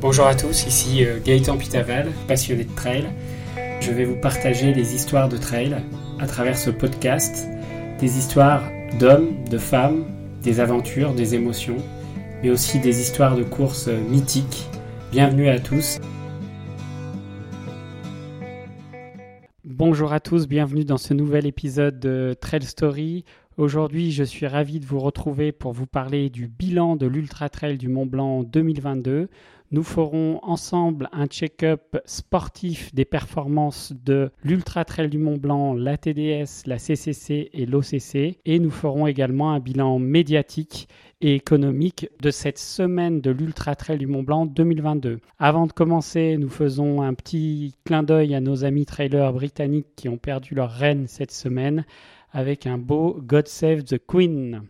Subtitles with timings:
[0.00, 3.04] Bonjour à tous, ici euh, Gaëtan Pitaval, passionné de trail.
[3.82, 5.76] Je vais vous partager des histoires de trail
[6.18, 7.46] à travers ce podcast,
[7.98, 8.62] des histoires
[8.98, 10.06] d'hommes, de femmes,
[10.42, 11.76] des aventures, des émotions,
[12.42, 14.70] mais aussi des histoires de courses euh, mythiques.
[15.12, 15.98] Bienvenue à tous.
[19.64, 23.26] Bonjour à tous, bienvenue dans ce nouvel épisode de Trail Story.
[23.58, 27.76] Aujourd'hui, je suis ravi de vous retrouver pour vous parler du bilan de l'Ultra Trail
[27.76, 29.28] du Mont Blanc 2022.
[29.72, 35.96] Nous ferons ensemble un check-up sportif des performances de l'Ultra Trail du Mont Blanc, la
[35.96, 38.40] TDS, la CCC et l'OCC.
[38.44, 40.88] Et nous ferons également un bilan médiatique
[41.20, 45.20] et économique de cette semaine de l'Ultra Trail du Mont Blanc 2022.
[45.38, 50.08] Avant de commencer, nous faisons un petit clin d'œil à nos amis trailers britanniques qui
[50.08, 51.84] ont perdu leur reine cette semaine
[52.32, 54.62] avec un beau God Save the Queen.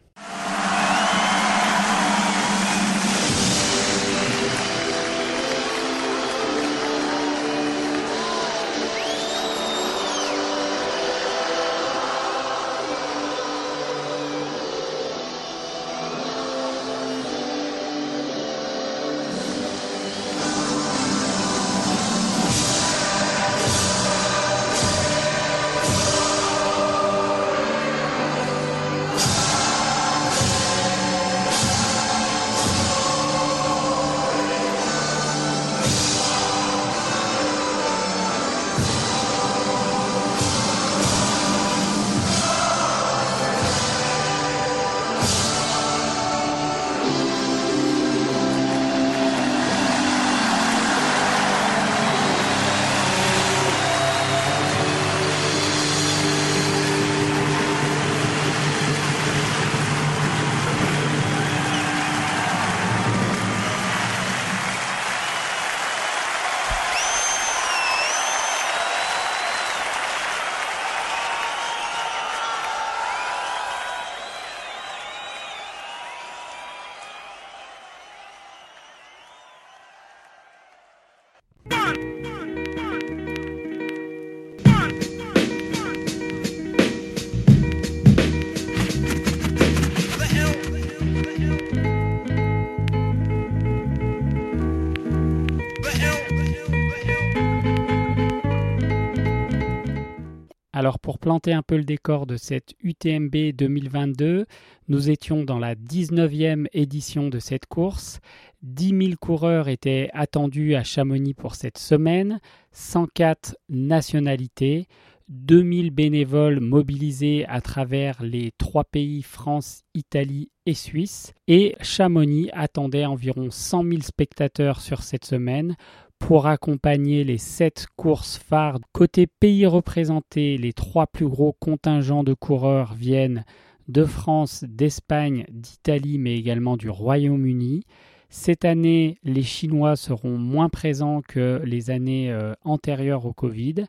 [100.81, 104.47] Alors pour planter un peu le décor de cette UTMB 2022,
[104.89, 108.21] nous étions dans la 19e édition de cette course.
[108.63, 112.41] 10 000 coureurs étaient attendus à Chamonix pour cette semaine,
[112.73, 114.87] 104 nationalités,
[115.29, 121.35] 2000 bénévoles mobilisés à travers les trois pays France, Italie et Suisse.
[121.47, 125.77] Et Chamonix attendait environ 100 000 spectateurs sur cette semaine
[126.21, 128.79] pour accompagner les sept courses phares.
[128.93, 133.45] Côté pays représentés, les trois plus gros contingents de coureurs viennent
[133.89, 137.83] de France, d'Espagne, d'Italie, mais également du Royaume-Uni.
[138.29, 143.87] Cette année, les Chinois seront moins présents que les années euh, antérieures au Covid,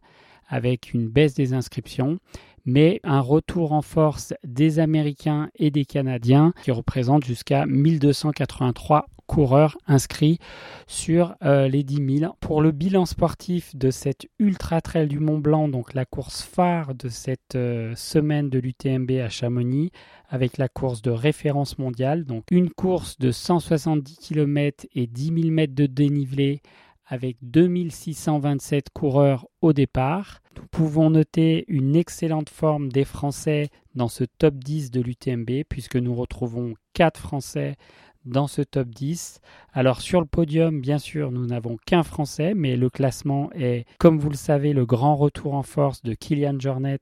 [0.48, 2.18] avec une baisse des inscriptions
[2.66, 9.78] mais un retour en force des Américains et des Canadiens qui représentent jusqu'à 1283 coureurs
[9.88, 10.40] inscrits
[10.88, 12.36] sur euh, les 10 000.
[12.42, 16.94] Pour le bilan sportif de cette Ultra Trail du Mont Blanc, donc la course phare
[16.96, 19.92] de cette euh, semaine de l'UTMB à Chamonix,
[20.28, 25.50] avec la course de référence mondiale, donc une course de 170 km et 10 000
[25.50, 26.62] mètres de dénivelé
[27.06, 30.42] avec 2627 coureurs au départ.
[30.58, 35.96] Nous pouvons noter une excellente forme des Français dans ce top 10 de l'UTMB puisque
[35.96, 37.78] nous retrouvons 4 Français
[38.26, 39.42] dans ce top 10.
[39.74, 44.20] Alors sur le podium, bien sûr, nous n'avons qu'un Français, mais le classement est, comme
[44.20, 47.00] vous le savez, le grand retour en force de Kylian Jornet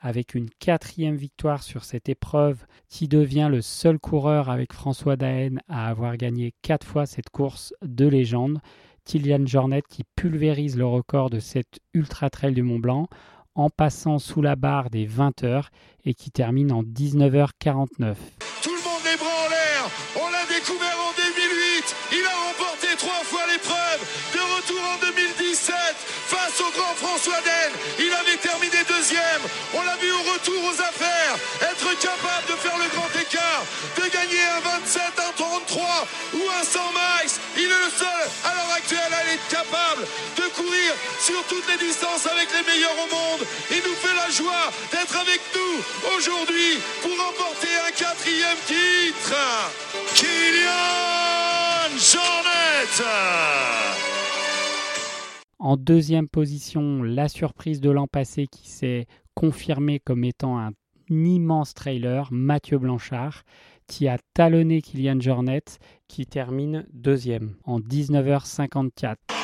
[0.00, 5.60] avec une quatrième victoire sur cette épreuve qui devient le seul coureur avec François Daen
[5.68, 8.58] à avoir gagné quatre fois cette course de légende.
[9.04, 13.08] Kylian Jornet qui pulvérise le record de cette Ultra Trail du Mont Blanc
[13.54, 15.70] en passant sous la barre des 20 heures
[16.04, 18.16] et qui termine en 19h49.
[24.62, 25.74] Retour en 2017
[26.26, 29.42] face au grand François Den, il avait terminé deuxième,
[29.74, 33.64] on l'a vu au retour aux affaires, être capable de faire le grand écart,
[33.96, 38.54] de gagner un 27, un 33 ou un 100 miles, il est le seul à
[38.54, 40.06] l'heure actuelle à être capable
[40.36, 43.46] de courir sur toutes les distances avec les meilleurs au monde.
[43.70, 49.34] Il nous fait la joie d'être avec nous aujourd'hui pour remporter un quatrième titre.
[50.14, 51.02] Kylian
[51.98, 52.52] Jornet
[55.64, 60.72] En deuxième position, la surprise de l'an passé qui s'est confirmée comme étant un
[61.08, 63.44] immense trailer, Mathieu Blanchard,
[63.86, 65.62] qui a talonné Kylian Jornet,
[66.08, 69.41] qui termine deuxième en 19h54.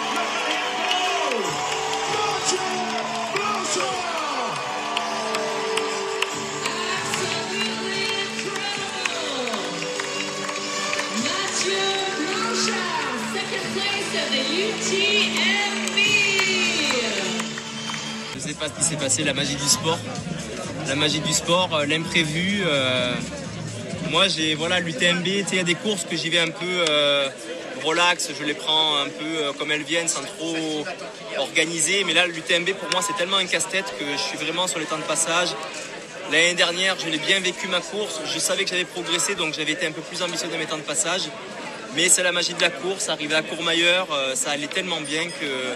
[18.68, 19.98] Ce qui s'est passé, la magie du sport.
[20.86, 22.62] La magie du sport, euh, l'imprévu.
[22.64, 23.14] Euh,
[24.10, 25.26] moi, j'ai voilà l'UTMB.
[25.26, 27.28] Il y a des courses que j'y vais un peu euh,
[27.84, 30.84] relax, je les prends un peu comme elles viennent, sans trop
[31.36, 32.04] organiser.
[32.04, 34.86] Mais là, l'UTMB pour moi, c'est tellement un casse-tête que je suis vraiment sur les
[34.86, 35.48] temps de passage.
[36.32, 38.20] L'année dernière, je l'ai bien vécu ma course.
[38.32, 40.76] Je savais que j'avais progressé, donc j'avais été un peu plus ambitieux dans mes temps
[40.76, 41.22] de passage.
[41.96, 43.08] Mais c'est la magie de la course.
[43.08, 45.74] Arriver à Courmayeur, ça allait tellement bien que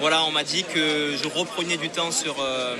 [0.00, 2.76] voilà, on m'a dit que je reprenais du temps sur, euh,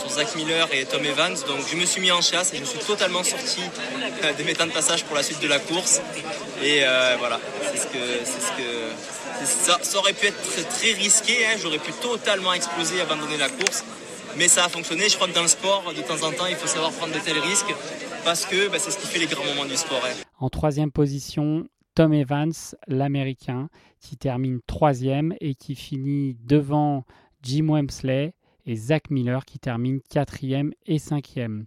[0.00, 1.34] sur Zach Miller et Tom Evans.
[1.46, 3.60] Donc je me suis mis en chasse et je suis totalement sorti
[4.24, 6.00] euh, de mes temps de passage pour la suite de la course.
[6.62, 7.40] Et euh, voilà,
[7.72, 11.46] c'est ce que, c'est ce que ça, aurait pu être très, risqué.
[11.46, 11.56] Hein.
[11.62, 13.84] J'aurais pu totalement exploser et abandonner la course.
[14.36, 15.08] Mais ça a fonctionné.
[15.08, 17.18] Je crois que dans le sport, de temps en temps, il faut savoir prendre de
[17.18, 17.74] tels risques
[18.24, 20.02] parce que bah, c'est ce qui fait les grands moments du sport.
[20.04, 20.14] Hein.
[20.38, 22.52] En troisième position, Tom Evans,
[22.86, 23.68] l'Américain,
[24.00, 27.04] qui termine troisième et qui finit devant
[27.42, 28.34] Jim Wemsley
[28.66, 31.66] et Zach Miller qui termine quatrième et cinquième.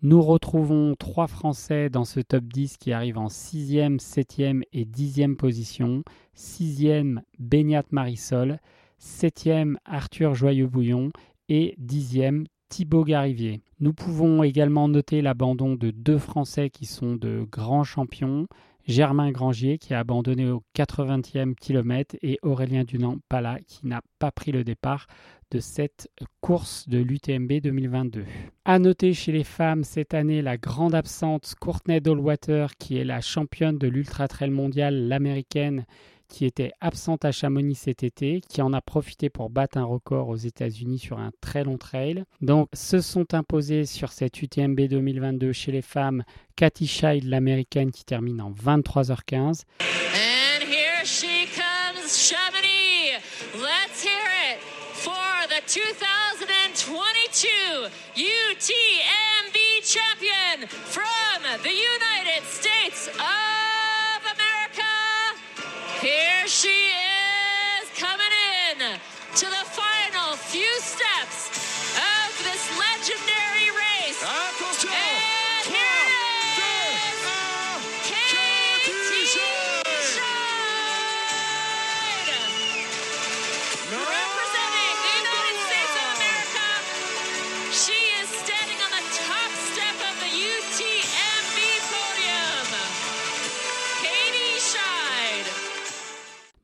[0.00, 5.36] Nous retrouvons trois Français dans ce top 10 qui arrivent en sixième, septième et dixième
[5.36, 6.04] position.
[6.34, 8.60] Sixième, Beignat Marisol.
[8.98, 11.10] Septième, Arthur Joyeux-Bouillon.
[11.48, 13.60] Et dixième, Thibaut Garivier.
[13.80, 18.46] Nous pouvons également noter l'abandon de deux Français qui sont de grands champions.
[18.88, 24.50] Germain Grangier qui a abandonné au 80e kilomètre et Aurélien Dunant-Pala qui n'a pas pris
[24.50, 25.06] le départ
[25.50, 26.08] de cette
[26.40, 28.24] course de l'UTMB 2022.
[28.64, 33.20] À noter chez les femmes cette année la grande absente Courtney Dollwater qui est la
[33.20, 35.84] championne de l'ultra trail mondial l'américaine
[36.28, 40.28] qui était absente à Chamonix cet été, qui en a profité pour battre un record
[40.28, 42.24] aux États-Unis sur un très long trail.
[42.40, 46.22] Donc, se sont imposés sur cette UTMB 2022 chez les femmes
[46.56, 49.62] Cathy Scheid, l'américaine, qui termine en 23h15.
[49.80, 53.18] And here she comes, Chamonix.
[53.54, 54.60] Let's hear it
[54.92, 61.17] for the 2022 UTMB champion from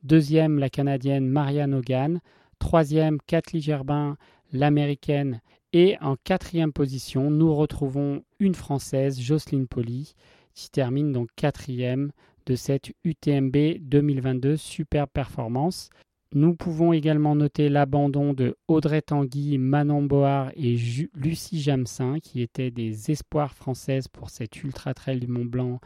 [0.05, 2.19] Deuxième, la Canadienne Marianne Hogan.
[2.59, 4.17] Troisième, Kathleen Gerbin,
[4.53, 5.41] l'Américaine.
[5.73, 10.13] Et en quatrième position, nous retrouvons une Française, Jocelyne Poli,
[10.53, 12.11] qui termine donc quatrième
[12.45, 15.89] de cette UTMB 2022 Super Performance.
[16.33, 20.77] Nous pouvons également noter l'abandon de Audrey Tanguy, Manon Board et
[21.15, 25.79] Lucie Jamsin, qui étaient des espoirs françaises pour cette Ultra Trail du Mont Blanc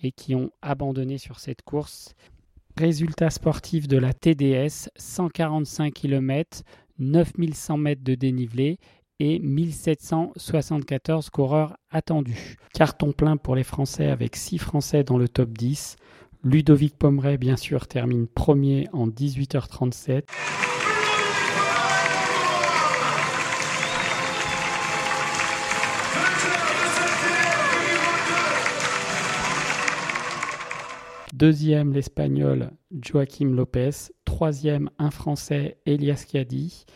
[0.00, 2.14] et qui ont abandonné sur cette course.
[2.76, 6.62] Résultat sportif de la TDS 145 km,
[6.98, 8.78] 9100 mètres de dénivelé
[9.20, 12.56] et 1774 coureurs attendus.
[12.72, 15.94] Carton plein pour les Français avec 6 Français dans le top 10.
[16.42, 20.24] Ludovic Pomeray, bien sûr, termine premier en 18h37.
[31.44, 33.90] Deuxième, l'Espagnol Joaquim Lopez.
[34.24, 36.86] Troisième, un Français, Elias Kiadi.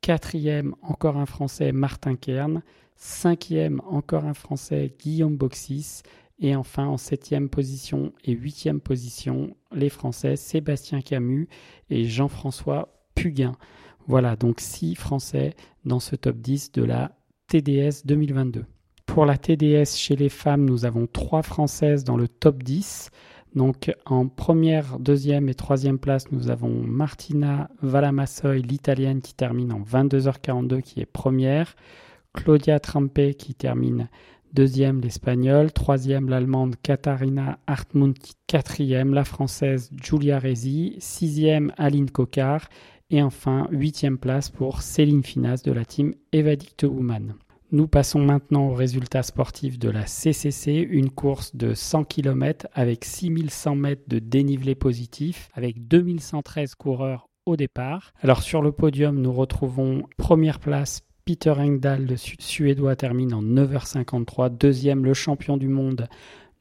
[0.00, 2.62] Quatrième, encore un Français, Martin Kern.
[2.94, 6.02] Cinquième, encore un Français, Guillaume Boxis.
[6.38, 11.48] Et enfin, en septième position et huitième position, les Français Sébastien Camus
[11.90, 13.56] et Jean-François Puguin.
[14.06, 18.66] Voilà, donc six Français dans ce top 10 de la TDS 2022.
[19.04, 23.10] Pour la TDS chez les femmes, nous avons trois Françaises dans le top 10.
[23.54, 29.80] Donc en première, deuxième et troisième place, nous avons Martina Valamassoy, l'italienne qui termine en
[29.80, 31.74] 22h42, qui est première.
[32.34, 34.08] Claudia Trampe qui termine
[34.56, 35.70] Deuxième, l'Espagnole.
[35.70, 38.16] Troisième, l'Allemande Katharina Hartmut.
[38.46, 40.96] Quatrième, la Française Julia Rezi.
[40.98, 42.68] Sixième, Aline Cocard.
[43.10, 47.34] Et enfin, huitième place pour Céline Finas de la team Evadict Woman.
[47.72, 53.04] Nous passons maintenant aux résultats sportifs de la CCC, une course de 100 km avec
[53.04, 58.12] 6100 mètres de dénivelé positif, avec 2113 coureurs au départ.
[58.22, 64.56] Alors sur le podium, nous retrouvons première place Peter Engdahl, le Suédois, termine en 9h53.
[64.56, 66.06] Deuxième, le champion du monde,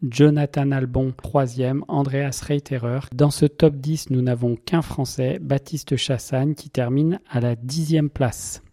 [0.01, 3.01] Jonathan Albon, troisième, Andreas Reiterer.
[3.13, 8.09] Dans ce top 10, nous n'avons qu'un Français, Baptiste Chassagne, qui termine à la dixième
[8.09, 8.63] place.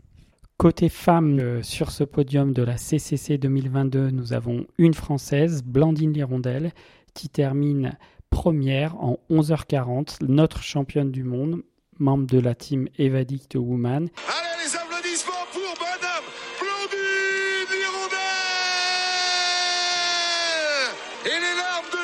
[0.63, 6.13] Côté femmes, euh, sur ce podium de la CCC 2022, nous avons une Française, Blandine
[6.13, 6.71] Lirondelle,
[7.15, 7.99] qui termine
[8.31, 11.65] première en 11h40, notre championne du monde,
[11.99, 14.09] membre de la team Evadict Woman.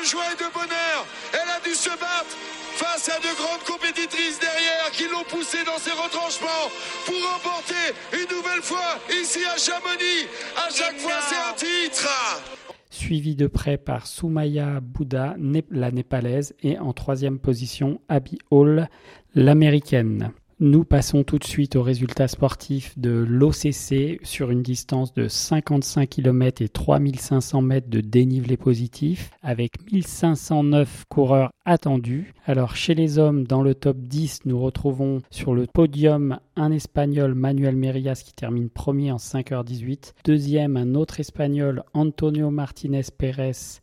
[0.09, 1.05] joie et de bonheur.
[1.33, 2.35] Elle a dû se battre
[2.75, 4.68] face à de grandes compétitrices derrière
[5.19, 6.69] qui l'ont poussée dans ses retranchements
[7.05, 10.27] pour remporter une nouvelle fois ici à Chamonix.
[10.55, 12.07] À chaque fois, c'est un titre.
[12.89, 15.35] Suivi de près par Soumaya Bouddha,
[15.69, 18.89] la népalaise, et en troisième position, Abby Hall,
[19.35, 20.31] l'américaine.
[20.61, 26.09] Nous passons tout de suite aux résultats sportifs de l'OCC sur une distance de 55
[26.09, 32.33] km et 3500 mètres de dénivelé positif avec 1509 coureurs attendus.
[32.45, 37.35] Alors chez les hommes, dans le top 10, nous retrouvons sur le podium un Espagnol,
[37.35, 40.11] Manuel Merias, qui termine premier en 5h18.
[40.25, 43.79] Deuxième, un autre Espagnol, Antonio Martinez Pérez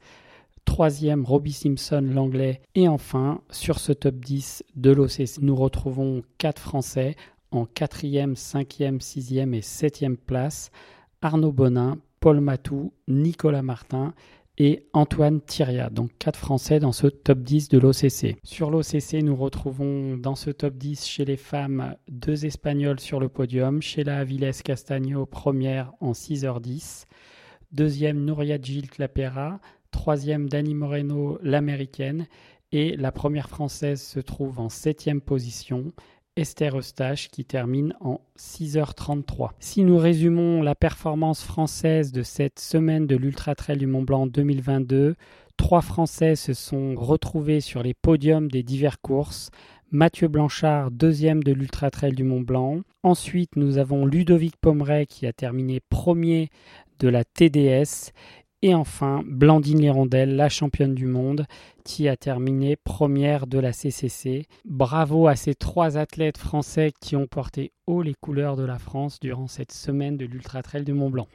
[0.67, 2.61] Troisième, Robbie Simpson, l'anglais.
[2.75, 7.17] Et enfin, sur ce top 10 de l'OCC, nous retrouvons quatre Français
[7.51, 10.71] en quatrième, cinquième, sixième et septième place.
[11.23, 14.13] Arnaud Bonin, Paul Matou, Nicolas Martin
[14.59, 15.89] et Antoine Thiria.
[15.89, 18.37] Donc quatre Français dans ce top 10 de l'OCC.
[18.43, 23.29] Sur l'OCC, nous retrouvons dans ce top 10 chez les femmes deux Espagnols sur le
[23.29, 23.81] podium.
[23.81, 27.05] Sheila Aviles Castagno, première en 6h10.
[27.73, 29.61] Deuxième, Nouria Gilles Clapera
[29.97, 32.27] troisième Dani Moreno, l'américaine,
[32.71, 35.93] et la première française se trouve en septième position,
[36.37, 39.53] Esther Eustache, qui termine en 6h33.
[39.59, 44.27] Si nous résumons la performance française de cette semaine de l'Ultra Trail du Mont Blanc
[44.27, 45.17] 2022,
[45.57, 49.51] trois Français se sont retrouvés sur les podiums des diverses courses.
[49.91, 52.83] Mathieu Blanchard, deuxième de l'Ultra Trail du Mont Blanc.
[53.03, 56.51] Ensuite, nous avons Ludovic Pomeray qui a terminé premier
[56.99, 58.13] de la TDS
[58.67, 61.47] et enfin, Blandine Lirondelle, la championne du monde,
[61.85, 64.49] qui a terminé première de la CCC.
[64.65, 69.21] Bravo à ces trois athlètes français qui ont porté haut les couleurs de la France
[69.21, 71.29] durant cette semaine de l'Ultra Trail du Mont Blanc.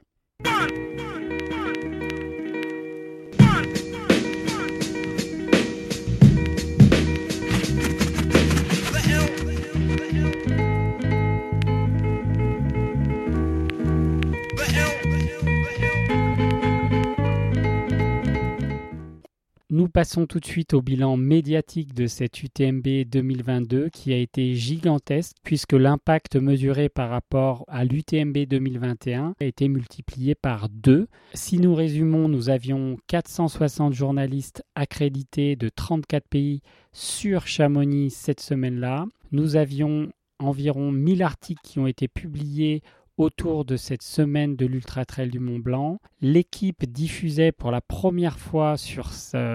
[19.91, 25.35] Passons tout de suite au bilan médiatique de cette UTMB 2022 qui a été gigantesque
[25.43, 31.07] puisque l'impact mesuré par rapport à l'UTMB 2021 a été multiplié par deux.
[31.33, 36.61] Si nous résumons, nous avions 460 journalistes accrédités de 34 pays
[36.93, 39.05] sur Chamonix cette semaine-là.
[39.31, 42.81] Nous avions environ 1000 articles qui ont été publiés
[43.21, 45.99] autour de cette semaine de l'Ultra Trail du Mont Blanc.
[46.21, 49.11] L'équipe diffusait pour la première fois sur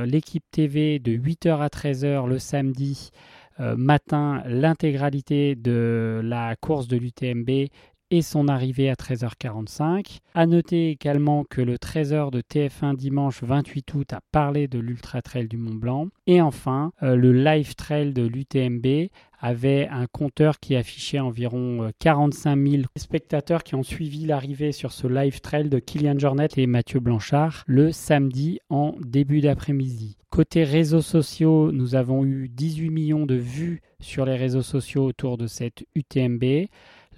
[0.06, 3.10] l'équipe TV de 8h à 13h le samedi
[3.58, 7.68] euh, matin l'intégralité de la course de l'UTMB
[8.10, 10.18] et son arrivée à 13h45.
[10.34, 15.22] À noter également que le 13h de TF1 dimanche 28 août a parlé de l'Ultra
[15.22, 16.08] Trail du Mont Blanc.
[16.26, 19.08] Et enfin, euh, le Live Trail de l'UTMB
[19.40, 24.92] avait un compteur qui affichait environ 45 euh, 000 spectateurs qui ont suivi l'arrivée sur
[24.92, 30.16] ce live trail de Kylian Jornet et Mathieu Blanchard le samedi en début d'après-midi.
[30.30, 35.38] Côté réseaux sociaux, nous avons eu 18 millions de vues sur les réseaux sociaux autour
[35.38, 36.66] de cette UTMB.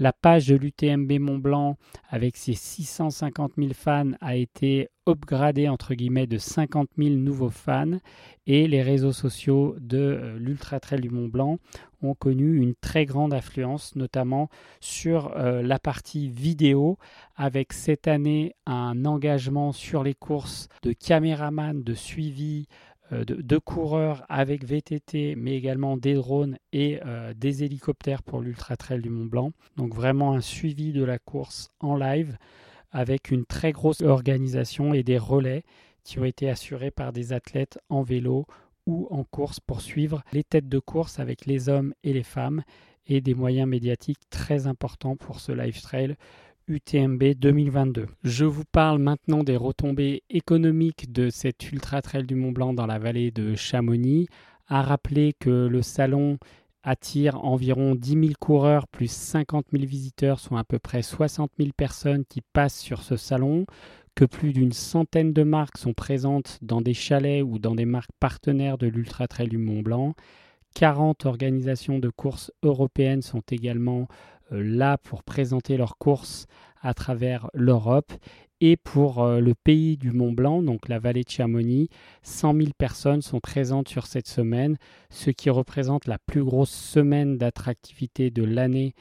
[0.01, 1.77] La page de l'UTMB Mont Blanc,
[2.09, 7.99] avec ses 650 000 fans, a été upgradée entre guillemets de 50 000 nouveaux fans.
[8.47, 11.59] Et les réseaux sociaux de euh, l'Ultra Trail du Mont Blanc
[12.01, 16.97] ont connu une très grande affluence, notamment sur euh, la partie vidéo,
[17.35, 22.69] avec cette année un engagement sur les courses de caméraman, de suivi,
[23.13, 28.77] euh, de, coureurs avec VTT, mais également des drones et euh, des hélicoptères pour l'Ultra
[28.77, 29.53] Trail du Mont Blanc.
[29.77, 32.37] Donc vraiment un suivi de la course en live.
[32.91, 35.63] avec une très grosse organisation et des relais
[36.05, 38.47] qui ont été assurés par des athlètes en vélo
[38.87, 42.63] ou en course pour suivre les têtes de course avec les hommes et les femmes
[43.07, 46.17] et des moyens médiatiques très importants pour ce live trail
[46.69, 48.07] UTMB 2022.
[48.25, 52.87] Je vous parle maintenant des retombées économiques de cet ultra trail du Mont Blanc dans
[52.87, 54.29] la vallée de Chamonix.
[54.67, 56.37] À rappeler que le salon
[56.83, 61.71] attire environ 10 000 coureurs plus 50 000 visiteurs, soit à peu près 60 000
[61.75, 63.65] personnes qui passent sur ce salon,
[64.15, 68.13] que plus d'une centaine de marques sont présentes dans des chalets ou dans des marques
[68.21, 70.15] partenaires de l'Ultra Trail du Mont Blanc.
[70.75, 74.07] 40 organisations de courses européennes sont également
[74.51, 76.47] là pour présenter leurs courses
[76.81, 78.13] à travers l'Europe.
[78.61, 81.89] Et pour euh, le pays du Mont Blanc, donc la vallée de Chamonix,
[82.23, 84.79] 100 000 personnes sont présentes sur cette semaine,
[85.11, 88.95] ce qui représente la plus grosse semaine d'attractivité de l'année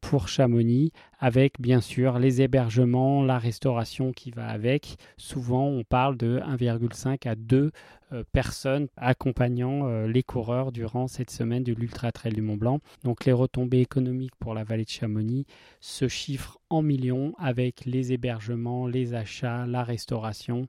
[0.00, 4.96] pour Chamonix, avec bien sûr les hébergements, la restauration qui va avec.
[5.16, 7.70] Souvent, on parle de 1,5 à 2
[8.12, 12.80] euh, personnes accompagnant euh, les coureurs durant cette semaine de l'Ultra Trail du Mont Blanc.
[13.04, 15.44] Donc les retombées économiques pour la vallée de Chamonix
[15.80, 20.66] se chiffrent en millions avec les hébergements, les achats, la restauration,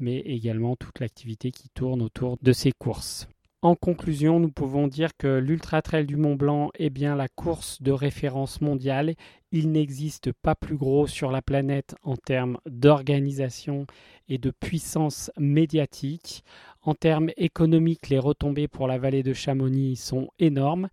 [0.00, 3.28] mais également toute l'activité qui tourne autour de ces courses.
[3.62, 7.82] En conclusion, nous pouvons dire que l'Ultra Trail du Mont Blanc est bien la course
[7.82, 9.14] de référence mondiale.
[9.52, 13.86] Il n'existe pas plus gros sur la planète en termes d'organisation
[14.30, 16.42] et de puissance médiatique.
[16.80, 20.88] En termes économiques, les retombées pour la vallée de Chamonix sont énormes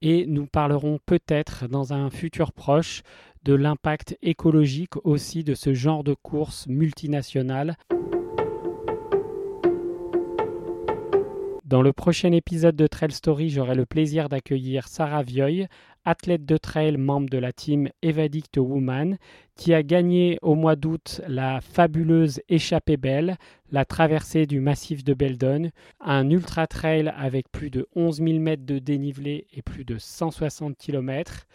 [0.00, 3.02] et nous parlerons peut-être dans un futur proche
[3.42, 7.76] de l'impact écologique aussi de ce genre de course multinationale.
[11.72, 15.68] Dans le prochain épisode de Trail Story, j'aurai le plaisir d'accueillir Sarah Vioy,
[16.04, 19.16] athlète de trail, membre de la team Evadict Woman,
[19.56, 23.38] qui a gagné au mois d'août la fabuleuse Échappée Belle,
[23.70, 28.66] la traversée du massif de Beldon, un ultra trail avec plus de 11 000 mètres
[28.66, 31.46] de dénivelé et plus de 160 km,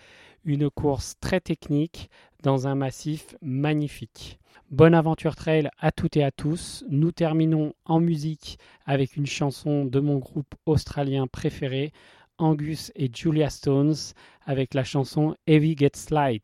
[0.46, 2.10] une course très technique
[2.44, 4.40] dans un massif magnifique.
[4.70, 6.84] Bonne aventure trail à toutes et à tous.
[6.90, 11.94] Nous terminons en musique avec une chanson de mon groupe australien préféré,
[12.38, 13.96] Angus et Julia Stones,
[14.46, 16.44] avec la chanson Heavy Gets Light.